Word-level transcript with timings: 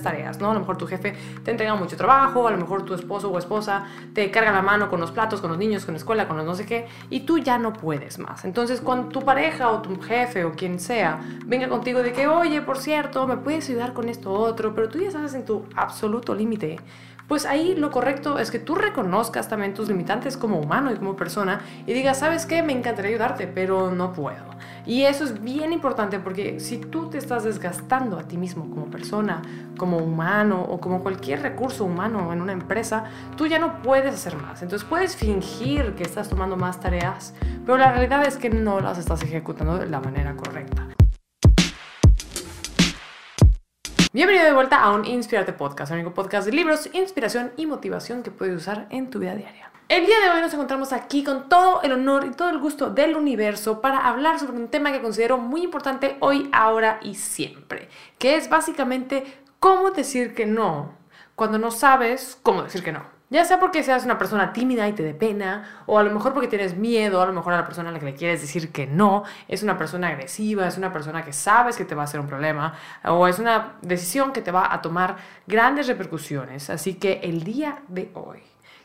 tareas, 0.00 0.38
¿no? 0.38 0.52
A 0.52 0.54
lo 0.54 0.60
mejor 0.60 0.78
tu 0.78 0.86
jefe 0.86 1.12
te 1.42 1.50
entrega 1.50 1.74
mucho 1.74 1.96
trabajo, 1.96 2.46
a 2.46 2.52
lo 2.52 2.56
mejor 2.56 2.84
tu 2.84 2.94
esposo 2.94 3.32
o 3.32 3.36
esposa 3.36 3.84
te 4.14 4.30
carga 4.30 4.52
la 4.52 4.62
mano 4.62 4.88
con 4.88 5.00
los 5.00 5.10
platos, 5.10 5.40
con 5.40 5.50
los 5.50 5.58
niños, 5.58 5.84
con 5.84 5.94
la 5.94 5.98
escuela, 5.98 6.28
con 6.28 6.36
los 6.36 6.46
no 6.46 6.54
sé 6.54 6.66
qué, 6.66 6.86
y 7.10 7.22
tú 7.26 7.38
ya 7.38 7.58
no 7.58 7.72
puedes 7.72 8.20
más. 8.20 8.44
Entonces, 8.44 8.80
cuando 8.80 9.08
tu 9.08 9.24
pareja 9.24 9.72
o 9.72 9.82
tu 9.82 10.00
jefe 10.00 10.44
o 10.44 10.52
quien 10.52 10.78
sea 10.78 11.20
venga 11.46 11.68
contigo 11.68 12.00
de 12.04 12.12
que, 12.12 12.28
oye, 12.28 12.62
por 12.62 12.78
cierto, 12.78 13.26
me 13.26 13.38
puedes 13.38 13.68
ayudar 13.70 13.92
con 13.92 14.08
esto 14.08 14.32
otro, 14.32 14.72
pero 14.72 14.88
tú 14.88 15.00
ya 15.00 15.08
estás 15.08 15.34
en 15.34 15.44
tu 15.44 15.64
absoluto 15.74 16.32
límite, 16.32 16.78
pues 17.26 17.44
ahí 17.44 17.74
lo 17.74 17.90
correcto 17.90 18.38
es 18.38 18.52
que 18.52 18.60
tú 18.60 18.76
reconozcas 18.76 19.48
también 19.48 19.74
tus 19.74 19.88
limitantes 19.88 20.36
como 20.36 20.60
humano 20.60 20.92
y 20.92 20.94
como 20.94 21.16
persona 21.16 21.60
y 21.88 21.92
digas, 21.92 22.20
¿sabes 22.20 22.46
qué? 22.46 22.62
Me 22.62 22.72
encantaría 22.72 23.08
ayudarte, 23.08 23.48
pero 23.48 23.90
no 23.90 24.12
puedo. 24.12 24.44
Y 24.84 25.02
eso 25.02 25.24
es 25.24 25.42
bien 25.42 25.72
importante 25.72 26.18
porque 26.18 26.58
si 26.60 26.78
tú 26.78 27.08
te 27.08 27.18
estás 27.18 27.44
desgastando 27.44 28.18
a 28.18 28.22
ti 28.22 28.36
mismo 28.36 28.68
como 28.68 28.86
persona, 28.86 29.42
como 29.76 29.98
humano 29.98 30.62
o 30.62 30.80
como 30.80 31.02
cualquier 31.02 31.42
recurso 31.42 31.84
humano 31.84 32.32
en 32.32 32.42
una 32.42 32.52
empresa, 32.52 33.04
tú 33.36 33.46
ya 33.46 33.58
no 33.58 33.80
puedes 33.82 34.14
hacer 34.14 34.36
más. 34.36 34.62
Entonces 34.62 34.86
puedes 34.88 35.16
fingir 35.16 35.94
que 35.94 36.02
estás 36.02 36.28
tomando 36.28 36.56
más 36.56 36.80
tareas, 36.80 37.34
pero 37.64 37.78
la 37.78 37.92
realidad 37.92 38.26
es 38.26 38.36
que 38.36 38.50
no 38.50 38.80
las 38.80 38.98
estás 38.98 39.22
ejecutando 39.22 39.78
de 39.78 39.86
la 39.86 40.00
manera 40.00 40.34
correcta. 40.34 40.81
Bienvenido 44.14 44.44
de 44.44 44.52
vuelta 44.52 44.82
a 44.82 44.92
un 44.92 45.06
Inspirarte 45.06 45.54
Podcast, 45.54 45.90
el 45.90 46.00
único 46.00 46.12
podcast 46.12 46.44
de 46.44 46.52
libros, 46.52 46.86
inspiración 46.92 47.50
y 47.56 47.64
motivación 47.64 48.22
que 48.22 48.30
puedes 48.30 48.54
usar 48.54 48.86
en 48.90 49.08
tu 49.08 49.18
vida 49.18 49.34
diaria. 49.34 49.70
El 49.88 50.04
día 50.04 50.20
de 50.20 50.28
hoy 50.28 50.42
nos 50.42 50.52
encontramos 50.52 50.92
aquí 50.92 51.24
con 51.24 51.48
todo 51.48 51.80
el 51.80 51.92
honor 51.92 52.26
y 52.26 52.32
todo 52.32 52.50
el 52.50 52.58
gusto 52.58 52.90
del 52.90 53.16
universo 53.16 53.80
para 53.80 54.06
hablar 54.06 54.38
sobre 54.38 54.58
un 54.58 54.68
tema 54.68 54.92
que 54.92 55.00
considero 55.00 55.38
muy 55.38 55.62
importante 55.62 56.18
hoy, 56.20 56.50
ahora 56.52 57.00
y 57.00 57.14
siempre, 57.14 57.88
que 58.18 58.36
es 58.36 58.50
básicamente 58.50 59.24
cómo 59.58 59.92
decir 59.92 60.34
que 60.34 60.44
no 60.44 60.92
cuando 61.34 61.56
no 61.56 61.70
sabes 61.70 62.38
cómo 62.42 62.64
decir 62.64 62.84
que 62.84 62.92
no. 62.92 63.06
Ya 63.32 63.46
sea 63.46 63.58
porque 63.58 63.82
seas 63.82 64.04
una 64.04 64.18
persona 64.18 64.52
tímida 64.52 64.86
y 64.86 64.92
te 64.92 65.02
dé 65.02 65.14
pena, 65.14 65.84
o 65.86 65.98
a 65.98 66.02
lo 66.02 66.10
mejor 66.10 66.34
porque 66.34 66.48
tienes 66.48 66.76
miedo, 66.76 67.22
a 67.22 67.24
lo 67.24 67.32
mejor 67.32 67.54
a 67.54 67.56
la 67.56 67.64
persona 67.64 67.88
a 67.88 67.92
la 67.92 67.98
que 67.98 68.04
le 68.04 68.14
quieres 68.14 68.42
decir 68.42 68.70
que 68.70 68.86
no, 68.86 69.24
es 69.48 69.62
una 69.62 69.78
persona 69.78 70.08
agresiva, 70.08 70.68
es 70.68 70.76
una 70.76 70.92
persona 70.92 71.24
que 71.24 71.32
sabes 71.32 71.78
que 71.78 71.86
te 71.86 71.94
va 71.94 72.02
a 72.02 72.04
hacer 72.04 72.20
un 72.20 72.26
problema, 72.26 72.74
o 73.04 73.26
es 73.26 73.38
una 73.38 73.76
decisión 73.80 74.34
que 74.34 74.42
te 74.42 74.50
va 74.50 74.70
a 74.70 74.82
tomar 74.82 75.16
grandes 75.46 75.86
repercusiones. 75.86 76.68
Así 76.68 76.96
que 76.96 77.20
el 77.22 77.42
día 77.42 77.78
de 77.88 78.10
hoy 78.12 78.42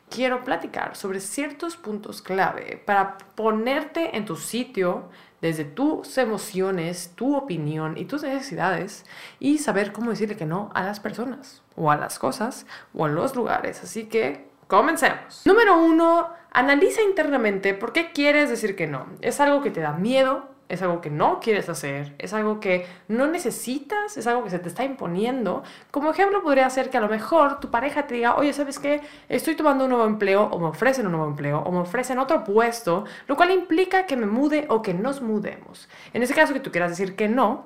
quiero 0.09 0.43
platicar 0.43 0.95
sobre 0.95 1.19
ciertos 1.19 1.77
puntos 1.77 2.21
clave 2.21 2.81
para 2.85 3.17
ponerte 3.35 4.17
en 4.17 4.25
tu 4.25 4.35
sitio 4.35 5.09
desde 5.41 5.65
tus 5.65 6.17
emociones, 6.17 7.11
tu 7.15 7.35
opinión 7.35 7.97
y 7.97 8.05
tus 8.05 8.23
necesidades 8.23 9.05
y 9.39 9.59
saber 9.59 9.91
cómo 9.91 10.09
decirle 10.09 10.35
que 10.35 10.45
no 10.45 10.71
a 10.73 10.83
las 10.83 10.99
personas 10.99 11.61
o 11.75 11.91
a 11.91 11.97
las 11.97 12.17
cosas 12.19 12.65
o 12.93 13.05
a 13.05 13.09
los 13.09 13.35
lugares. 13.35 13.83
Así 13.83 14.05
que 14.05 14.49
comencemos. 14.67 15.43
Número 15.45 15.77
uno, 15.77 16.29
analiza 16.51 17.01
internamente 17.01 17.73
por 17.73 17.93
qué 17.93 18.11
quieres 18.11 18.49
decir 18.49 18.75
que 18.75 18.87
no. 18.87 19.07
¿Es 19.21 19.39
algo 19.39 19.61
que 19.61 19.71
te 19.71 19.81
da 19.81 19.93
miedo? 19.93 20.56
Es 20.69 20.81
algo 20.81 21.01
que 21.01 21.09
no 21.09 21.39
quieres 21.39 21.69
hacer, 21.69 22.13
es 22.17 22.33
algo 22.33 22.59
que 22.59 22.85
no 23.07 23.27
necesitas, 23.27 24.17
es 24.17 24.27
algo 24.27 24.43
que 24.43 24.49
se 24.49 24.59
te 24.59 24.67
está 24.67 24.83
imponiendo. 24.83 25.63
Como 25.91 26.11
ejemplo 26.11 26.43
podría 26.43 26.69
ser 26.69 26.89
que 26.89 26.97
a 26.97 27.01
lo 27.01 27.07
mejor 27.07 27.59
tu 27.59 27.69
pareja 27.69 28.07
te 28.07 28.15
diga, 28.15 28.35
oye, 28.35 28.53
¿sabes 28.53 28.79
qué? 28.79 29.01
Estoy 29.29 29.55
tomando 29.55 29.85
un 29.85 29.91
nuevo 29.91 30.05
empleo 30.05 30.43
o 30.43 30.59
me 30.59 30.67
ofrecen 30.67 31.05
un 31.05 31.13
nuevo 31.13 31.27
empleo 31.27 31.59
o 31.59 31.71
me 31.71 31.79
ofrecen 31.79 32.19
otro 32.19 32.43
puesto, 32.43 33.05
lo 33.27 33.35
cual 33.35 33.51
implica 33.51 34.05
que 34.05 34.17
me 34.17 34.25
mude 34.25 34.65
o 34.69 34.81
que 34.81 34.93
nos 34.93 35.21
mudemos. 35.21 35.87
En 36.13 36.23
ese 36.23 36.33
caso 36.33 36.53
que 36.53 36.59
tú 36.59 36.71
quieras 36.71 36.89
decir 36.89 37.15
que 37.15 37.27
no, 37.27 37.65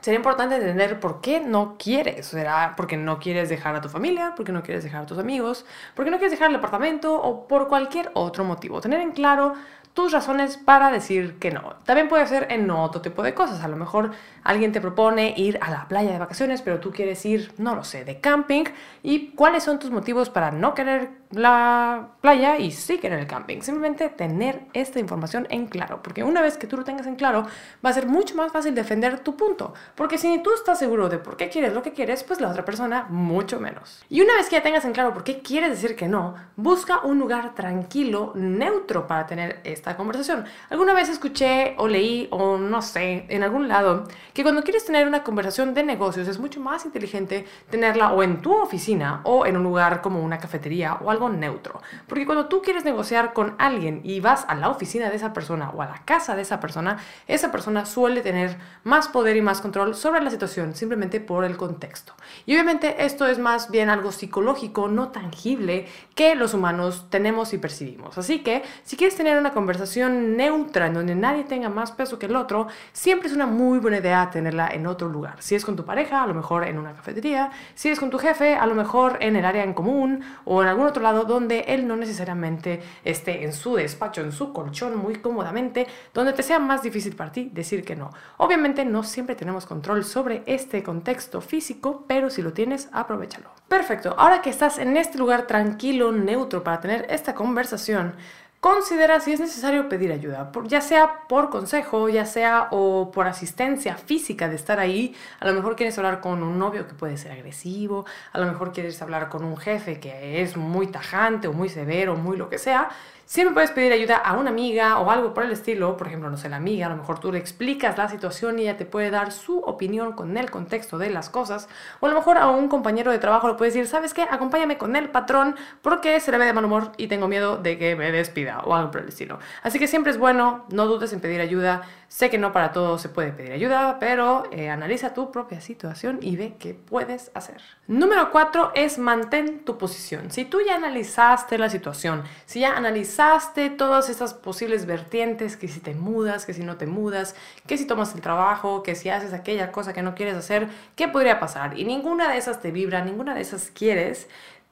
sería 0.00 0.18
importante 0.18 0.56
entender 0.56 1.00
por 1.00 1.20
qué 1.20 1.40
no 1.40 1.76
quieres. 1.78 2.26
¿Será 2.26 2.74
porque 2.76 2.96
no 2.96 3.18
quieres 3.18 3.48
dejar 3.48 3.74
a 3.74 3.80
tu 3.80 3.88
familia? 3.88 4.34
¿Porque 4.36 4.52
no 4.52 4.62
quieres 4.62 4.84
dejar 4.84 5.02
a 5.02 5.06
tus 5.06 5.18
amigos? 5.18 5.66
¿Porque 5.94 6.10
no 6.10 6.18
quieres 6.18 6.32
dejar 6.32 6.50
el 6.50 6.56
apartamento? 6.56 7.20
¿O 7.20 7.48
por 7.48 7.68
cualquier 7.68 8.10
otro 8.14 8.44
motivo? 8.44 8.80
Tener 8.80 9.00
en 9.00 9.12
claro 9.12 9.54
tus 9.98 10.12
razones 10.12 10.56
para 10.56 10.92
decir 10.92 11.40
que 11.40 11.50
no. 11.50 11.74
También 11.84 12.08
puede 12.08 12.24
ser 12.28 12.46
en 12.52 12.70
otro 12.70 13.00
tipo 13.00 13.24
de 13.24 13.34
cosas. 13.34 13.64
A 13.64 13.66
lo 13.66 13.74
mejor 13.74 14.12
alguien 14.44 14.70
te 14.70 14.80
propone 14.80 15.34
ir 15.36 15.58
a 15.60 15.72
la 15.72 15.88
playa 15.88 16.12
de 16.12 16.20
vacaciones, 16.20 16.62
pero 16.62 16.78
tú 16.78 16.92
quieres 16.92 17.26
ir, 17.26 17.52
no 17.58 17.74
lo 17.74 17.82
sé, 17.82 18.04
de 18.04 18.20
camping. 18.20 18.62
¿Y 19.02 19.30
cuáles 19.30 19.64
son 19.64 19.80
tus 19.80 19.90
motivos 19.90 20.30
para 20.30 20.52
no 20.52 20.72
querer 20.72 21.10
la 21.32 22.10
playa 22.20 22.58
y 22.58 22.70
sí 22.70 22.98
querer 22.98 23.18
el 23.18 23.26
camping? 23.26 23.60
Simplemente 23.60 24.08
tener 24.08 24.66
esta 24.72 25.00
información 25.00 25.48
en 25.50 25.66
claro, 25.66 26.00
porque 26.00 26.22
una 26.22 26.42
vez 26.42 26.56
que 26.58 26.68
tú 26.68 26.76
lo 26.76 26.84
tengas 26.84 27.08
en 27.08 27.16
claro, 27.16 27.48
va 27.84 27.90
a 27.90 27.92
ser 27.92 28.06
mucho 28.06 28.36
más 28.36 28.52
fácil 28.52 28.76
defender 28.76 29.18
tu 29.18 29.36
punto. 29.36 29.74
Porque 29.96 30.16
si 30.16 30.40
tú 30.44 30.54
estás 30.54 30.78
seguro 30.78 31.08
de 31.08 31.18
por 31.18 31.36
qué 31.36 31.48
quieres 31.48 31.74
lo 31.74 31.82
que 31.82 31.92
quieres, 31.92 32.22
pues 32.22 32.40
la 32.40 32.50
otra 32.50 32.64
persona 32.64 33.06
mucho 33.08 33.58
menos. 33.58 34.04
Y 34.08 34.20
una 34.20 34.34
vez 34.34 34.48
que 34.48 34.54
ya 34.54 34.62
tengas 34.62 34.84
en 34.84 34.92
claro 34.92 35.12
por 35.12 35.24
qué 35.24 35.40
quieres 35.40 35.70
decir 35.70 35.96
que 35.96 36.06
no, 36.06 36.36
busca 36.54 37.00
un 37.00 37.18
lugar 37.18 37.56
tranquilo, 37.56 38.30
neutro 38.36 39.08
para 39.08 39.26
tener 39.26 39.60
esta 39.64 39.87
conversación. 39.96 40.44
Alguna 40.70 40.92
vez 40.92 41.08
escuché 41.08 41.74
o 41.78 41.88
leí 41.88 42.28
o 42.30 42.58
no 42.58 42.82
sé, 42.82 43.26
en 43.28 43.42
algún 43.42 43.68
lado, 43.68 44.04
que 44.34 44.42
cuando 44.42 44.62
quieres 44.62 44.84
tener 44.84 45.06
una 45.06 45.24
conversación 45.24 45.74
de 45.74 45.82
negocios 45.82 46.28
es 46.28 46.38
mucho 46.38 46.60
más 46.60 46.84
inteligente 46.84 47.46
tenerla 47.70 48.12
o 48.12 48.22
en 48.22 48.42
tu 48.42 48.54
oficina 48.54 49.20
o 49.24 49.46
en 49.46 49.56
un 49.56 49.62
lugar 49.62 50.00
como 50.02 50.22
una 50.22 50.38
cafetería 50.38 50.94
o 51.02 51.10
algo 51.10 51.28
neutro. 51.28 51.80
Porque 52.06 52.26
cuando 52.26 52.46
tú 52.46 52.62
quieres 52.62 52.84
negociar 52.84 53.32
con 53.32 53.54
alguien 53.58 54.00
y 54.04 54.20
vas 54.20 54.44
a 54.48 54.54
la 54.54 54.68
oficina 54.68 55.08
de 55.08 55.16
esa 55.16 55.32
persona 55.32 55.70
o 55.70 55.82
a 55.82 55.86
la 55.86 56.04
casa 56.04 56.36
de 56.36 56.42
esa 56.42 56.60
persona, 56.60 56.98
esa 57.26 57.50
persona 57.50 57.86
suele 57.86 58.20
tener 58.20 58.58
más 58.84 59.08
poder 59.08 59.36
y 59.36 59.42
más 59.42 59.60
control 59.60 59.94
sobre 59.94 60.20
la 60.20 60.30
situación 60.30 60.74
simplemente 60.74 61.20
por 61.20 61.44
el 61.44 61.56
contexto. 61.56 62.14
Y 62.46 62.54
obviamente 62.54 63.04
esto 63.04 63.26
es 63.26 63.38
más 63.38 63.70
bien 63.70 63.90
algo 63.90 64.12
psicológico, 64.12 64.88
no 64.88 65.08
tangible, 65.08 65.86
que 66.14 66.34
los 66.34 66.54
humanos 66.54 67.06
tenemos 67.10 67.52
y 67.52 67.58
percibimos. 67.58 68.18
Así 68.18 68.40
que 68.40 68.62
si 68.84 68.96
quieres 68.96 69.16
tener 69.16 69.38
una 69.38 69.52
conversación 69.52 69.77
conversación 69.78 70.36
neutra 70.36 70.88
en 70.88 70.94
donde 70.94 71.14
nadie 71.14 71.44
tenga 71.44 71.68
más 71.68 71.92
peso 71.92 72.18
que 72.18 72.26
el 72.26 72.34
otro, 72.34 72.66
siempre 72.92 73.28
es 73.28 73.34
una 73.34 73.46
muy 73.46 73.78
buena 73.78 73.98
idea 73.98 74.28
tenerla 74.28 74.66
en 74.72 74.88
otro 74.88 75.08
lugar. 75.08 75.36
Si 75.38 75.54
es 75.54 75.64
con 75.64 75.76
tu 75.76 75.84
pareja, 75.84 76.24
a 76.24 76.26
lo 76.26 76.34
mejor 76.34 76.64
en 76.64 76.78
una 76.80 76.94
cafetería, 76.94 77.52
si 77.76 77.90
es 77.90 78.00
con 78.00 78.10
tu 78.10 78.18
jefe, 78.18 78.56
a 78.56 78.66
lo 78.66 78.74
mejor 78.74 79.18
en 79.20 79.36
el 79.36 79.44
área 79.44 79.62
en 79.62 79.74
común 79.74 80.24
o 80.44 80.62
en 80.62 80.68
algún 80.68 80.86
otro 80.86 81.00
lado 81.00 81.24
donde 81.24 81.60
él 81.68 81.86
no 81.86 81.94
necesariamente 81.94 82.82
esté 83.04 83.44
en 83.44 83.52
su 83.52 83.76
despacho, 83.76 84.20
en 84.20 84.32
su 84.32 84.52
colchón 84.52 84.96
muy 84.96 85.16
cómodamente, 85.16 85.86
donde 86.12 86.32
te 86.32 86.42
sea 86.42 86.58
más 86.58 86.82
difícil 86.82 87.14
para 87.14 87.30
ti 87.30 87.48
decir 87.52 87.84
que 87.84 87.94
no. 87.94 88.10
Obviamente 88.38 88.84
no 88.84 89.04
siempre 89.04 89.36
tenemos 89.36 89.64
control 89.64 90.02
sobre 90.02 90.42
este 90.46 90.82
contexto 90.82 91.40
físico, 91.40 92.04
pero 92.08 92.30
si 92.30 92.42
lo 92.42 92.52
tienes, 92.52 92.88
aprovechalo. 92.90 93.50
Perfecto, 93.68 94.14
ahora 94.18 94.42
que 94.42 94.50
estás 94.50 94.78
en 94.78 94.96
este 94.96 95.18
lugar 95.18 95.46
tranquilo, 95.46 96.10
neutro 96.10 96.64
para 96.64 96.80
tener 96.80 97.06
esta 97.10 97.34
conversación, 97.34 98.14
Considera 98.60 99.20
si 99.20 99.32
es 99.32 99.38
necesario 99.38 99.88
pedir 99.88 100.10
ayuda, 100.10 100.50
ya 100.64 100.80
sea 100.80 101.28
por 101.28 101.48
consejo, 101.48 102.08
ya 102.08 102.26
sea 102.26 102.66
o 102.72 103.12
por 103.12 103.28
asistencia 103.28 103.96
física 103.96 104.48
de 104.48 104.56
estar 104.56 104.80
ahí. 104.80 105.14
A 105.38 105.46
lo 105.46 105.54
mejor 105.54 105.76
quieres 105.76 105.96
hablar 105.96 106.20
con 106.20 106.42
un 106.42 106.58
novio 106.58 106.88
que 106.88 106.94
puede 106.94 107.16
ser 107.18 107.30
agresivo, 107.30 108.04
a 108.32 108.38
lo 108.40 108.46
mejor 108.46 108.72
quieres 108.72 109.00
hablar 109.00 109.28
con 109.28 109.44
un 109.44 109.56
jefe 109.56 110.00
que 110.00 110.42
es 110.42 110.56
muy 110.56 110.88
tajante 110.88 111.46
o 111.46 111.52
muy 111.52 111.68
severo, 111.68 112.16
muy 112.16 112.36
lo 112.36 112.48
que 112.48 112.58
sea. 112.58 112.88
Siempre 113.28 113.52
puedes 113.52 113.72
pedir 113.72 113.92
ayuda 113.92 114.16
a 114.16 114.38
una 114.38 114.48
amiga 114.48 114.98
o 115.00 115.10
algo 115.10 115.34
por 115.34 115.44
el 115.44 115.52
estilo, 115.52 115.98
por 115.98 116.06
ejemplo, 116.06 116.30
no 116.30 116.38
sé, 116.38 116.48
la 116.48 116.56
amiga, 116.56 116.86
a 116.86 116.88
lo 116.88 116.96
mejor 116.96 117.18
tú 117.18 117.30
le 117.30 117.38
explicas 117.38 117.98
la 117.98 118.08
situación 118.08 118.58
y 118.58 118.62
ella 118.62 118.78
te 118.78 118.86
puede 118.86 119.10
dar 119.10 119.32
su 119.32 119.58
opinión 119.58 120.12
con 120.12 120.38
el 120.38 120.50
contexto 120.50 120.96
de 120.96 121.10
las 121.10 121.28
cosas, 121.28 121.68
o 122.00 122.06
a 122.06 122.08
lo 122.08 122.14
mejor 122.14 122.38
a 122.38 122.48
un 122.48 122.68
compañero 122.68 123.12
de 123.12 123.18
trabajo 123.18 123.46
le 123.46 123.52
puedes 123.52 123.74
decir, 123.74 123.86
¿sabes 123.86 124.14
qué? 124.14 124.22
Acompáñame 124.22 124.78
con 124.78 124.96
el 124.96 125.10
patrón 125.10 125.56
porque 125.82 126.18
se 126.20 126.30
le 126.30 126.38
ve 126.38 126.46
de 126.46 126.54
mal 126.54 126.64
humor 126.64 126.92
y 126.96 127.08
tengo 127.08 127.28
miedo 127.28 127.58
de 127.58 127.76
que 127.76 127.96
me 127.96 128.10
despida 128.12 128.60
o 128.64 128.74
algo 128.74 128.90
por 128.90 129.02
el 129.02 129.08
estilo. 129.08 129.38
Así 129.62 129.78
que 129.78 129.88
siempre 129.88 130.10
es 130.10 130.16
bueno, 130.16 130.64
no 130.70 130.86
dudes 130.86 131.12
en 131.12 131.20
pedir 131.20 131.42
ayuda. 131.42 131.82
Sé 132.08 132.30
que 132.30 132.38
no 132.38 132.54
para 132.54 132.72
todo 132.72 132.96
se 132.96 133.10
puede 133.10 133.32
pedir 133.32 133.52
ayuda, 133.52 133.98
pero 134.00 134.44
eh, 134.50 134.70
analiza 134.70 135.12
tu 135.12 135.30
propia 135.30 135.60
situación 135.60 136.18
y 136.22 136.36
ve 136.36 136.54
qué 136.58 136.72
puedes 136.72 137.30
hacer. 137.34 137.60
Número 137.86 138.30
cuatro 138.30 138.72
es 138.74 138.98
mantén 138.98 139.58
tu 139.58 139.76
posición. 139.76 140.30
Si 140.30 140.46
tú 140.46 140.62
ya 140.66 140.76
analizaste 140.76 141.58
la 141.58 141.68
situación, 141.68 142.24
si 142.46 142.60
ya 142.60 142.74
analizaste 142.74 143.68
todas 143.68 144.08
estas 144.08 144.32
posibles 144.32 144.86
vertientes, 144.86 145.58
que 145.58 145.68
si 145.68 145.80
te 145.80 145.94
mudas, 145.94 146.46
que 146.46 146.54
si 146.54 146.62
no 146.62 146.78
te 146.78 146.86
mudas, 146.86 147.36
que 147.66 147.76
si 147.76 147.86
tomas 147.86 148.14
el 148.14 148.22
trabajo, 148.22 148.82
que 148.82 148.94
si 148.94 149.10
haces 149.10 149.34
aquella 149.34 149.70
cosa 149.70 149.92
que 149.92 150.00
no 150.00 150.14
quieres 150.14 150.34
hacer, 150.34 150.66
¿qué 150.96 151.08
podría 151.08 151.38
pasar? 151.38 151.78
Y 151.78 151.84
ninguna 151.84 152.30
de 152.30 152.38
esas 152.38 152.62
te 152.62 152.70
vibra, 152.70 153.04
ninguna 153.04 153.34
de 153.34 153.42
esas 153.42 153.70
quieres. 153.70 154.30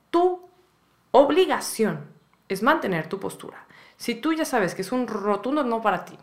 Tu 0.09 0.41
obligación 1.11 2.07
es 2.49 2.63
mantener 2.63 3.09
tu 3.11 3.21
postura. 3.21 3.67
Si 3.99 4.15
tú 4.15 4.33
ya 4.33 4.47
sabes 4.47 4.75
que 4.75 4.81
es 4.81 4.91
un 4.91 5.07
rotundo 5.07 5.63
no 5.63 5.83
para 5.83 6.07
ti 6.07 6.17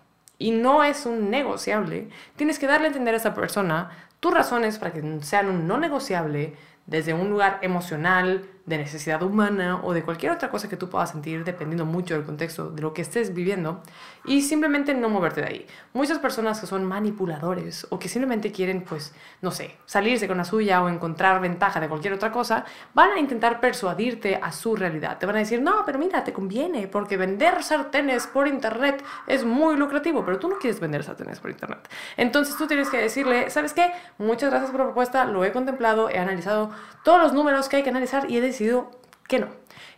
y 0.43 0.51
no 0.51 0.83
es 0.83 1.05
un 1.05 1.29
negociable, 1.29 2.09
tienes 2.35 2.59
que 2.59 2.67
darle 2.67 2.87
a 2.87 2.89
entender 2.89 3.13
a 3.13 3.17
esa 3.17 3.33
persona 3.33 3.91
tus 4.19 4.33
razones 4.33 4.77
para 4.77 4.91
que 4.91 5.01
sean 5.21 5.47
un 5.47 5.67
no 5.67 5.77
negociable 5.77 6.53
desde 6.85 7.13
un 7.13 7.29
lugar 7.29 7.59
emocional, 7.61 8.45
de 8.65 8.77
necesidad 8.77 9.21
humana 9.21 9.81
o 9.83 9.93
de 9.93 10.03
cualquier 10.03 10.31
otra 10.31 10.49
cosa 10.49 10.69
que 10.69 10.77
tú 10.77 10.89
puedas 10.89 11.11
sentir 11.11 11.43
dependiendo 11.43 11.85
mucho 11.85 12.13
del 12.13 12.23
contexto 12.23 12.69
de 12.69 12.81
lo 12.81 12.93
que 12.93 13.01
estés 13.01 13.33
viviendo 13.33 13.81
y 14.25 14.41
simplemente 14.41 14.93
no 14.93 15.09
moverte 15.09 15.41
de 15.41 15.47
ahí. 15.47 15.67
Muchas 15.91 16.19
personas 16.19 16.61
que 16.61 16.67
son 16.67 16.85
manipuladores 16.85 17.85
o 17.89 17.99
que 17.99 18.07
simplemente 18.07 18.53
quieren, 18.53 18.83
pues, 18.83 19.13
no 19.41 19.51
sé, 19.51 19.75
salirse 19.85 20.29
con 20.29 20.37
la 20.37 20.45
suya 20.45 20.81
o 20.81 20.87
encontrar 20.87 21.41
ventaja 21.41 21.81
de 21.81 21.89
cualquier 21.89 22.13
otra 22.13 22.31
cosa, 22.31 22.63
van 22.93 23.11
a 23.11 23.19
intentar 23.19 23.59
persuadirte 23.59 24.39
a 24.41 24.51
su 24.53 24.77
realidad. 24.77 25.17
Te 25.17 25.25
van 25.25 25.35
a 25.35 25.39
decir, 25.39 25.61
no, 25.61 25.83
pero 25.85 25.99
mira, 25.99 26.23
te 26.23 26.31
conviene 26.31 26.87
porque 26.87 27.17
vender 27.17 27.63
sartenes 27.63 28.27
por 28.27 28.47
internet 28.47 29.03
es 29.27 29.43
muy 29.43 29.75
lucrativo, 29.75 30.23
pero 30.23 30.39
tú 30.39 30.47
no 30.47 30.57
quieres 30.57 30.79
vender 30.79 31.03
sartenes 31.03 31.41
por 31.41 31.51
internet. 31.51 31.89
Entonces 32.15 32.55
tú 32.55 32.65
tienes 32.65 32.89
que 32.89 32.97
decirle, 32.97 33.49
¿sabes 33.49 33.73
qué? 33.73 33.91
Muchas 34.17 34.49
gracias 34.49 34.71
por 34.71 34.79
la 34.79 34.85
propuesta, 34.85 35.25
lo 35.25 35.43
he 35.43 35.51
contemplado, 35.51 36.09
he 36.09 36.17
analizado 36.17 36.71
todos 37.03 37.21
los 37.21 37.33
números 37.33 37.67
que 37.67 37.77
hay 37.77 37.83
que 37.83 37.89
analizar 37.89 38.31
y 38.31 38.37
he 38.37 38.41
decidido 38.53 38.91
que 39.27 39.39
no. 39.39 39.47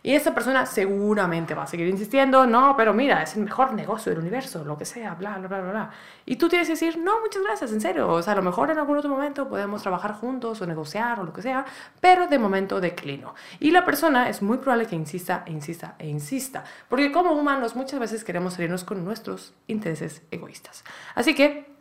Y 0.02 0.14
esta 0.14 0.32
persona 0.32 0.66
seguramente 0.66 1.54
va 1.54 1.64
a 1.64 1.66
seguir 1.66 1.88
insistiendo, 1.88 2.46
no, 2.46 2.76
pero 2.76 2.94
mira, 2.94 3.22
es 3.22 3.34
el 3.34 3.42
mejor 3.42 3.72
negocio 3.72 4.10
del 4.10 4.20
universo, 4.20 4.64
lo 4.64 4.78
que 4.78 4.84
sea, 4.84 5.14
bla, 5.14 5.36
bla, 5.38 5.48
bla, 5.48 5.60
bla. 5.60 5.90
Y 6.24 6.36
tú 6.36 6.48
tienes 6.48 6.68
que 6.68 6.74
decir, 6.74 6.96
no, 6.96 7.20
muchas 7.20 7.42
gracias, 7.42 7.72
en 7.72 7.80
serio. 7.80 8.08
O 8.08 8.22
sea, 8.22 8.34
a 8.34 8.36
lo 8.36 8.42
mejor 8.42 8.70
en 8.70 8.78
algún 8.78 8.96
otro 8.96 9.10
momento 9.10 9.48
podemos 9.48 9.82
trabajar 9.82 10.12
juntos 10.14 10.60
o 10.62 10.66
negociar 10.66 11.18
o 11.18 11.24
lo 11.24 11.32
que 11.32 11.42
sea, 11.42 11.64
pero 12.00 12.28
de 12.28 12.38
momento 12.38 12.80
declino. 12.80 13.34
Y 13.58 13.72
la 13.72 13.84
persona 13.84 14.28
es 14.28 14.42
muy 14.42 14.58
probable 14.58 14.86
que 14.86 14.94
insista 14.94 15.42
e 15.44 15.50
insista 15.50 15.96
e 15.98 16.06
insista, 16.06 16.62
porque 16.88 17.10
como 17.10 17.32
humanos 17.32 17.74
muchas 17.74 17.98
veces 17.98 18.22
queremos 18.22 18.54
salirnos 18.54 18.84
con 18.84 19.04
nuestros 19.04 19.54
intereses 19.66 20.22
egoístas. 20.30 20.84
Así 21.16 21.34
que 21.34 21.75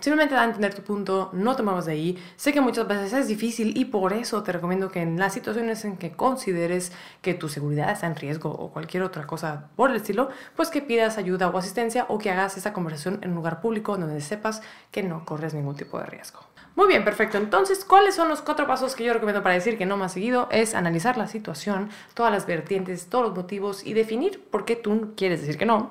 Simplemente 0.00 0.34
da 0.34 0.42
a 0.42 0.44
entender 0.46 0.74
tu 0.74 0.82
punto, 0.82 1.28
no 1.34 1.54
te 1.56 1.62
muevas 1.62 1.84
de 1.84 1.92
ahí. 1.92 2.18
Sé 2.36 2.54
que 2.54 2.62
muchas 2.62 2.88
veces 2.88 3.12
es 3.12 3.28
difícil 3.28 3.76
y 3.76 3.84
por 3.84 4.14
eso 4.14 4.42
te 4.42 4.50
recomiendo 4.50 4.90
que 4.90 5.02
en 5.02 5.18
las 5.18 5.34
situaciones 5.34 5.84
en 5.84 5.98
que 5.98 6.12
consideres 6.12 6.92
que 7.20 7.34
tu 7.34 7.50
seguridad 7.50 7.90
está 7.90 8.06
en 8.06 8.16
riesgo 8.16 8.50
o 8.50 8.70
cualquier 8.70 9.02
otra 9.02 9.26
cosa 9.26 9.68
por 9.76 9.90
el 9.90 9.96
estilo, 9.96 10.30
pues 10.56 10.70
que 10.70 10.80
pidas 10.80 11.18
ayuda 11.18 11.48
o 11.48 11.58
asistencia 11.58 12.06
o 12.08 12.18
que 12.18 12.30
hagas 12.30 12.56
esa 12.56 12.72
conversación 12.72 13.18
en 13.22 13.30
un 13.30 13.36
lugar 13.36 13.60
público 13.60 13.98
donde 13.98 14.22
sepas 14.22 14.62
que 14.90 15.02
no 15.02 15.26
corres 15.26 15.52
ningún 15.52 15.76
tipo 15.76 15.98
de 15.98 16.06
riesgo. 16.06 16.40
Muy 16.76 16.86
bien, 16.86 17.04
perfecto. 17.04 17.36
Entonces, 17.36 17.84
¿cuáles 17.84 18.14
son 18.14 18.28
los 18.28 18.40
cuatro 18.40 18.66
pasos 18.66 18.94
que 18.94 19.04
yo 19.04 19.12
recomiendo 19.12 19.42
para 19.42 19.54
decir 19.54 19.76
que 19.76 19.84
no 19.84 19.98
más 19.98 20.12
seguido? 20.12 20.48
Es 20.50 20.74
analizar 20.74 21.18
la 21.18 21.26
situación, 21.26 21.90
todas 22.14 22.32
las 22.32 22.46
vertientes, 22.46 23.08
todos 23.08 23.26
los 23.26 23.36
motivos 23.36 23.84
y 23.84 23.92
definir 23.92 24.42
por 24.50 24.64
qué 24.64 24.76
tú 24.76 25.12
quieres 25.14 25.40
decir 25.40 25.58
que 25.58 25.66
no. 25.66 25.90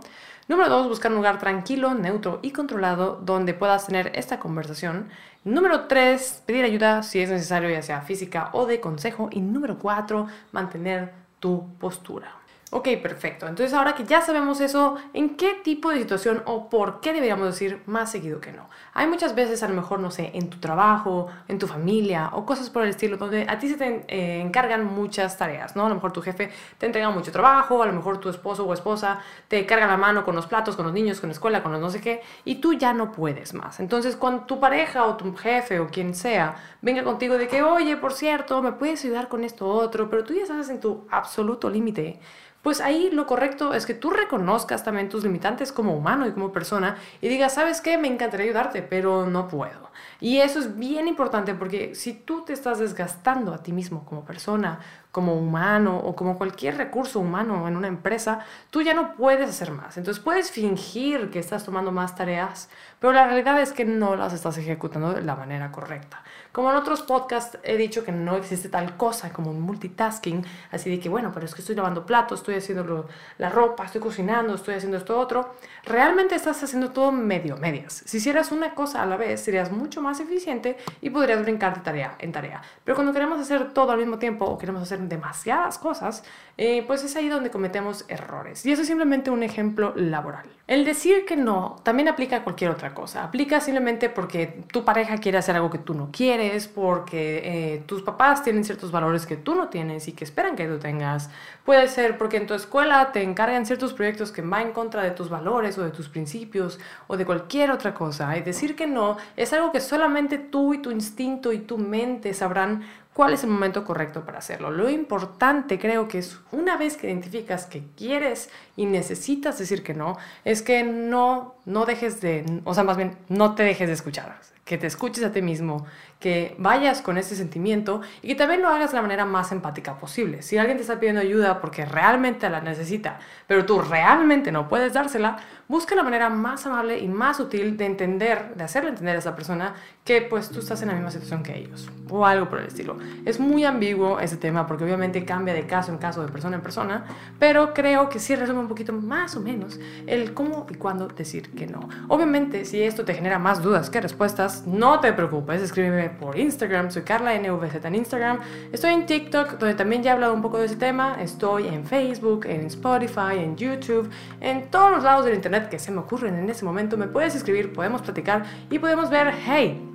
Número 0.50 0.68
dos, 0.68 0.88
buscar 0.88 1.12
un 1.12 1.18
lugar 1.18 1.38
tranquilo, 1.38 1.94
neutro 1.94 2.40
y 2.42 2.50
controlado 2.50 3.22
donde 3.24 3.54
puedas 3.54 3.86
tener 3.86 4.12
esta 4.16 4.40
conversación. 4.40 5.10
Número 5.44 5.82
tres, 5.82 6.42
pedir 6.48 6.66
ayuda 6.66 7.04
si 7.04 7.20
es 7.20 7.30
necesario, 7.30 7.70
ya 7.70 7.84
sea 7.84 8.02
física 8.02 8.50
o 8.54 8.66
de 8.66 8.82
consejo. 8.82 9.30
Y 9.32 9.42
número 9.42 9.78
cuatro, 9.78 10.26
mantener 10.52 11.14
tu 11.40 11.68
postura. 11.78 12.39
Ok, 12.72 12.88
perfecto. 13.02 13.48
Entonces 13.48 13.74
ahora 13.74 13.96
que 13.96 14.04
ya 14.04 14.22
sabemos 14.22 14.62
eso, 14.62 14.96
¿en 15.14 15.38
qué 15.38 15.56
tipo 15.64 15.90
de 15.90 15.98
situación 15.98 16.44
o 16.46 16.70
por 16.70 17.02
qué 17.02 17.14
deberíamos 17.14 17.48
decir 17.48 17.82
más 17.88 18.12
seguido 18.12 18.40
que 18.40 18.52
no? 18.52 18.70
Hay 18.94 19.08
muchas 19.08 19.34
veces, 19.34 19.64
a 19.64 19.68
lo 19.68 19.74
mejor, 19.74 20.00
no 20.00 20.12
sé, 20.12 20.30
en 20.36 20.52
tu 20.52 20.60
trabajo, 20.60 21.30
en 21.48 21.58
tu 21.58 21.66
familia 21.66 22.30
o 22.32 22.46
cosas 22.46 22.70
por 22.70 22.84
el 22.84 22.90
estilo, 22.90 23.18
donde 23.18 23.48
a 23.50 23.58
ti 23.58 23.70
se 23.70 23.76
te 23.76 24.06
eh, 24.08 24.42
encargan 24.42 24.86
muchas 24.86 25.36
tareas, 25.36 25.76
¿no? 25.76 25.88
A 25.88 25.90
lo 25.90 25.96
mejor 25.96 26.12
tu 26.12 26.22
jefe 26.22 26.52
te 26.78 26.86
entrega 26.86 27.10
mucho 27.10 27.32
trabajo, 27.32 27.82
a 27.82 27.88
lo 27.88 27.94
mejor 27.94 28.20
tu 28.20 28.30
esposo 28.30 28.66
o 28.66 28.74
esposa 28.74 29.20
te 29.48 29.66
carga 29.66 29.88
la 29.88 29.98
mano 29.98 30.24
con 30.24 30.36
los 30.36 30.46
platos, 30.46 30.76
con 30.76 30.86
los 30.86 30.94
niños, 30.94 31.20
con 31.20 31.30
la 31.30 31.34
escuela, 31.34 31.64
con 31.64 31.72
los 31.72 31.82
no 31.82 31.90
sé 31.90 32.02
qué, 32.02 32.22
y 32.46 32.56
tú 32.56 32.74
ya 32.74 32.94
no 32.94 33.12
puedes 33.12 33.56
más. 33.56 33.80
Entonces, 33.80 34.16
cuando 34.16 34.44
tu 34.44 34.60
pareja 34.60 35.06
o 35.06 35.18
tu 35.18 35.36
jefe 35.36 35.80
o 35.80 35.88
quien 35.88 36.14
sea 36.14 36.56
venga 36.84 37.04
contigo 37.04 37.40
de 37.40 37.48
que, 37.48 37.64
oye, 37.64 37.98
por 37.98 38.14
cierto, 38.14 38.62
me 38.62 38.74
puedes 38.74 39.04
ayudar 39.06 39.28
con 39.28 39.44
esto 39.44 39.68
otro, 39.68 40.08
pero 40.08 40.24
tú 40.24 40.36
ya 40.36 40.44
estás 40.44 40.70
en 40.70 40.80
tu 40.80 41.08
absoluto 41.10 41.68
límite 41.68 42.20
pues 42.62 42.82
ahí 42.82 43.10
lo 43.12 43.26
correcto 43.26 43.74
es 43.74 43.86
que 43.86 43.94
tú 43.94 44.10
reconozcas 44.10 44.84
también 44.84 45.10
tus 45.10 45.24
limitantes 45.24 45.72
como 45.72 45.96
humano 45.96 46.28
y 46.28 46.32
como 46.32 46.52
persona 46.52 46.98
y 47.22 47.30
digas, 47.30 47.54
¿sabes 47.54 47.80
qué? 47.80 47.98
Me 47.98 48.08
encantaría 48.08 48.46
ayudarte, 48.46 48.82
pero 48.82 49.26
no 49.26 49.48
puedo. 49.48 49.90
Y 50.20 50.40
eso 50.40 50.60
es 50.60 50.78
bien 50.78 51.08
importante 51.08 51.54
porque 51.54 51.96
si 51.96 52.14
tú 52.14 52.44
te 52.44 52.52
estás 52.54 52.80
desgastando 52.80 53.54
a 53.54 53.64
ti 53.64 53.72
mismo 53.72 54.06
como 54.06 54.26
persona, 54.26 54.80
como 55.12 55.34
humano 55.34 55.98
o 55.98 56.16
como 56.16 56.38
cualquier 56.38 56.78
recurso 56.78 57.20
humano 57.20 57.68
en 57.68 57.76
una 57.76 57.88
empresa, 57.88 58.46
tú 58.70 58.82
ya 58.82 58.94
no 58.94 59.16
puedes 59.16 59.50
hacer 59.50 59.72
más. 59.72 59.98
Entonces 59.98 60.24
puedes 60.24 60.52
fingir 60.52 61.32
que 61.32 61.40
estás 61.40 61.66
tomando 61.66 61.92
más 61.92 62.16
tareas, 62.16 62.70
pero 63.00 63.14
la 63.14 63.26
realidad 63.26 63.60
es 63.60 63.74
que 63.74 63.86
no 63.86 64.16
las 64.16 64.34
estás 64.34 64.58
ejecutando 64.58 65.14
de 65.14 65.22
la 65.22 65.36
manera 65.36 65.72
correcta. 65.72 66.22
Como 66.52 66.70
en 66.70 66.78
otros 66.78 67.02
podcasts 67.02 67.58
he 67.64 67.78
dicho 67.78 68.04
que 68.04 68.12
no 68.12 68.36
existe 68.36 68.70
tal 68.70 68.98
cosa 68.98 69.32
como 69.32 69.50
un 69.50 69.62
multitasking, 69.62 70.46
así 70.72 70.90
de 70.90 71.00
que 71.00 71.10
bueno, 71.10 71.32
pero 71.34 71.46
es 71.46 71.56
que 71.56 71.62
estoy 71.62 71.76
lavando 71.76 72.06
platos, 72.06 72.40
estoy 72.40 72.56
haciendo 72.56 73.08
la 73.38 73.50
ropa, 73.50 73.86
estoy 73.86 74.02
cocinando, 74.02 74.54
estoy 74.54 74.76
haciendo 74.76 74.98
esto 74.98 75.18
otro. 75.18 75.56
Realmente 75.86 76.36
estás 76.36 76.62
haciendo 76.64 76.92
todo 76.92 77.12
medio, 77.12 77.58
medias. 77.58 78.04
Si 78.06 78.18
hicieras 78.18 78.52
una 78.52 78.76
cosa 78.76 79.02
a 79.02 79.06
la 79.06 79.18
vez, 79.18 79.42
serías 79.42 79.72
mucho 79.72 80.02
más 80.02 80.20
eficiente 80.20 80.78
y 81.02 81.10
podrías 81.10 81.42
brincar 81.42 81.76
de 81.76 81.82
tarea 81.82 82.16
en 82.20 82.32
tarea. 82.32 82.62
Pero 82.84 82.96
cuando 82.96 83.14
queremos 83.14 83.40
hacer 83.40 83.74
todo 83.74 83.92
al 83.92 83.98
mismo 83.98 84.20
tiempo 84.20 84.46
o 84.46 84.58
queremos 84.58 84.84
hacer 84.84 84.99
demasiadas 85.08 85.78
cosas, 85.78 86.24
eh, 86.58 86.84
pues 86.86 87.04
es 87.04 87.16
ahí 87.16 87.30
donde 87.30 87.52
cometemos 87.52 88.04
errores. 88.10 88.66
Y 88.66 88.72
eso 88.72 88.82
es 88.82 88.88
simplemente 88.88 89.30
un 89.30 89.44
ejemplo 89.44 89.94
laboral. 89.96 90.46
El 90.68 90.86
decir 90.86 91.26
que 91.26 91.36
no 91.36 91.78
también 91.84 92.10
aplica 92.10 92.38
a 92.38 92.44
cualquier 92.44 92.70
otra 92.70 92.94
cosa. 92.94 93.24
Aplica 93.24 93.60
simplemente 93.60 94.10
porque 94.10 94.64
tu 94.72 94.84
pareja 94.86 95.18
quiere 95.18 95.38
hacer 95.38 95.56
algo 95.56 95.70
que 95.70 95.80
tú 95.80 95.94
no 95.94 96.10
quieres, 96.12 96.68
porque 96.68 97.42
eh, 97.44 97.84
tus 97.88 98.04
papás 98.04 98.44
tienen 98.44 98.64
ciertos 98.64 98.92
valores 98.92 99.26
que 99.26 99.36
tú 99.36 99.56
no 99.56 99.70
tienes 99.70 100.08
y 100.08 100.12
que 100.12 100.26
esperan 100.26 100.56
que 100.56 100.68
tú 100.68 100.78
tengas. 100.78 101.30
Puede 101.64 101.88
ser 101.88 102.18
porque 102.18 102.38
en 102.38 102.46
tu 102.46 102.54
escuela 102.54 103.12
te 103.12 103.24
encargan 103.24 103.66
ciertos 103.66 103.94
proyectos 103.94 104.32
que 104.32 104.42
van 104.42 104.68
en 104.68 104.74
contra 104.74 105.02
de 105.02 105.12
tus 105.12 105.30
valores 105.30 105.78
o 105.78 105.84
de 105.84 105.92
tus 105.92 106.10
principios 106.10 106.80
o 107.08 107.18
de 107.18 107.26
cualquier 107.26 107.72
otra 107.72 107.94
cosa. 107.94 108.38
Y 108.38 108.42
decir 108.42 108.76
que 108.76 108.86
no 108.86 109.18
es 109.38 109.54
algo 109.54 109.72
que 109.72 109.80
solamente 109.80 110.38
tú 110.38 110.74
y 110.74 110.80
tu 110.80 110.92
instinto 110.92 111.52
y 111.52 111.60
tu 111.60 111.78
mente 111.78 112.34
sabrán 112.34 112.84
cuál 113.14 113.34
es 113.34 113.44
el 113.44 113.50
momento 113.50 113.84
correcto 113.84 114.26
para 114.26 114.40
hacerlo. 114.40 114.72
Lo 114.72 114.90
importante 114.90 115.80
creo 115.80 116.08
que 116.08 116.20
es 116.20 116.40
una 116.52 116.78
vez 116.78 116.98
que 116.98 117.08
identificas 117.08 117.66
que 117.66 117.84
quieres 117.98 118.50
y 118.76 118.86
necesitas 118.86 119.58
decir 119.60 119.84
que 119.84 119.94
no, 119.94 120.18
es 120.46 120.62
que 120.62 120.84
no, 120.84 121.56
no 121.66 121.86
dejes 121.86 122.22
de, 122.22 122.62
o 122.64 122.74
sea, 122.74 122.84
más 122.84 122.98
bien, 122.98 123.18
no 123.28 123.56
te 123.56 123.64
dejes 123.64 123.88
de 123.88 123.94
escuchar, 123.94 124.40
que 124.64 124.78
te 124.78 124.88
escuches 124.88 125.24
a 125.24 125.32
ti 125.32 125.42
mismo, 125.42 125.86
que 126.20 126.56
vayas 126.58 127.02
con 127.02 127.18
ese 127.18 127.36
sentimiento 127.36 128.02
y 128.22 128.30
que 128.30 128.36
también 128.36 128.62
lo 128.62 128.68
hagas 128.68 128.92
de 128.92 128.98
la 128.98 129.02
manera 129.02 129.26
más 129.26 129.54
empática 129.54 129.98
posible. 129.98 130.42
Si 130.42 130.58
alguien 130.58 130.78
te 130.78 130.82
está 130.82 131.00
pidiendo 131.00 131.22
ayuda 131.22 131.62
porque 131.62 131.86
realmente 131.86 132.50
la 132.50 132.60
necesita, 132.60 133.20
pero 133.48 133.66
tú 133.66 133.82
realmente 133.82 134.52
no 134.52 134.68
puedes 134.68 134.94
dársela, 134.94 135.38
busca 135.70 135.96
la 135.96 136.04
manera 136.04 136.30
más 136.30 136.66
amable 136.66 137.00
y 137.00 137.08
más 137.08 137.40
útil 137.40 137.78
de 137.78 137.86
entender, 137.86 138.54
de 138.56 138.64
hacerle 138.64 138.90
entender 138.90 139.16
a 139.16 139.20
esa 139.20 139.36
persona 139.36 139.76
que 140.04 140.22
pues 140.22 140.50
tú 140.50 140.60
estás 140.60 140.82
en 140.82 140.90
la 140.90 140.96
misma 140.96 141.12
situación 141.12 141.42
que 141.42 141.58
ellos 141.58 141.90
o 142.10 142.26
algo 142.26 142.50
por 142.50 142.60
el 142.60 142.68
estilo. 142.68 142.98
Es 143.24 143.40
muy 143.40 143.64
ambiguo 143.64 144.20
ese 144.20 144.36
tema 144.36 144.68
porque 144.68 144.84
obviamente 144.84 145.24
cambia 145.24 145.54
de 145.54 145.68
caso 145.68 145.92
en 145.92 146.00
caso, 146.00 146.22
de 146.22 146.32
persona 146.32 146.58
en 146.58 146.62
persona, 146.62 147.06
pero 147.38 147.74
creo 147.74 148.10
que 148.10 148.20
sí 148.20 148.36
resume 148.36 148.60
un 148.60 148.68
poquito 148.68 148.92
más 148.92 149.38
o 149.38 149.40
menos 149.40 149.80
el 150.06 150.34
cómo 150.34 150.68
y 150.70 150.76
cuándo 150.76 151.08
decir 151.08 151.52
que 151.52 151.68
no. 151.68 151.88
Obviamente 152.10 152.66
si 152.66 152.82
esto 152.82 153.06
te 153.06 153.14
genera 153.14 153.40
más 153.40 153.62
dudas 153.62 153.90
que 153.90 154.02
respuestas, 154.02 154.66
no 154.68 155.00
te 155.00 155.14
preocupes, 155.14 155.62
escríbeme 155.62 156.09
por 156.18 156.38
Instagram, 156.38 156.92
soy 156.92 157.04
Carla 157.04 157.38
NVZ 157.38 157.86
en 157.86 157.96
Instagram. 157.96 158.40
Estoy 158.72 158.94
en 158.94 159.06
TikTok, 159.06 159.58
donde 159.60 159.76
también 159.76 160.04
ya 160.04 160.12
he 160.12 160.14
hablado 160.14 160.34
un 160.34 160.42
poco 160.42 160.58
de 160.58 160.66
ese 160.66 160.76
tema. 160.76 161.18
Estoy 161.22 161.68
en 161.68 161.86
Facebook, 161.86 162.46
en 162.46 162.66
Spotify, 162.68 163.38
en 163.38 163.56
YouTube, 163.56 164.10
en 164.42 164.70
todos 164.70 164.92
los 164.92 165.04
lados 165.04 165.26
del 165.26 165.36
internet 165.36 165.70
que 165.70 165.80
se 165.80 165.92
me 165.92 166.00
ocurren 166.00 166.36
en 166.36 166.50
ese 166.50 166.66
momento. 166.66 166.98
Me 166.98 167.08
puedes 167.08 167.36
escribir, 167.36 167.74
podemos 167.74 168.02
platicar 168.02 168.44
y 168.70 168.80
podemos 168.80 169.10
ver, 169.10 169.34
hey, 169.46 169.86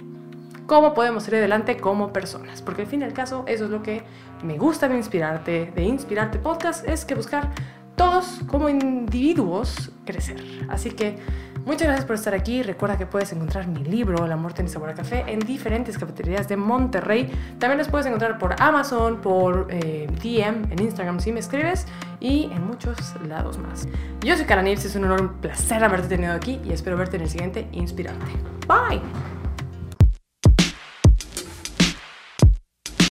cómo 0.66 0.94
podemos 0.94 1.26
ir 1.28 1.36
adelante 1.36 1.76
como 1.76 2.12
personas. 2.12 2.62
Porque 2.62 2.82
al 2.82 2.88
fin 2.88 3.02
y 3.02 3.04
al 3.04 3.12
caso, 3.12 3.44
eso 3.46 3.64
es 3.64 3.70
lo 3.70 3.82
que 3.82 4.02
me 4.42 4.58
gusta 4.58 4.88
de 4.88 4.96
Inspirarte, 4.96 5.72
de 5.74 5.82
Inspirarte 5.82 6.38
Podcast, 6.38 6.86
es 6.88 7.04
que 7.04 7.14
buscar 7.14 7.50
todos 7.96 8.40
como 8.46 8.68
individuos 8.68 9.92
crecer. 10.04 10.42
Así 10.68 10.90
que 10.90 11.16
Muchas 11.64 11.86
gracias 11.86 12.04
por 12.04 12.16
estar 12.16 12.34
aquí. 12.34 12.62
Recuerda 12.62 12.98
que 12.98 13.06
puedes 13.06 13.32
encontrar 13.32 13.66
mi 13.66 13.82
libro, 13.84 14.24
El 14.24 14.32
amor 14.32 14.52
tiene 14.52 14.68
sabor 14.68 14.90
a 14.90 14.94
café, 14.94 15.24
en 15.26 15.40
diferentes 15.40 15.96
cafeterías 15.96 16.48
de 16.48 16.56
Monterrey. 16.56 17.30
También 17.58 17.78
los 17.78 17.88
puedes 17.88 18.06
encontrar 18.06 18.38
por 18.38 18.60
Amazon, 18.60 19.20
por 19.20 19.68
eh, 19.70 20.06
DM, 20.22 20.70
en 20.70 20.82
Instagram 20.82 21.20
si 21.20 21.32
me 21.32 21.40
escribes 21.40 21.86
y 22.20 22.50
en 22.52 22.66
muchos 22.66 22.96
lados 23.26 23.58
más. 23.58 23.88
Yo 24.20 24.36
soy 24.36 24.44
Cara 24.46 24.62
es 24.68 24.96
un 24.96 25.04
honor, 25.04 25.20
un 25.20 25.28
placer 25.40 25.82
haberte 25.82 26.08
tenido 26.08 26.32
aquí 26.32 26.60
y 26.64 26.72
espero 26.72 26.96
verte 26.96 27.16
en 27.16 27.22
el 27.22 27.30
siguiente 27.30 27.68
Inspirante. 27.72 28.32
Bye. 28.66 29.00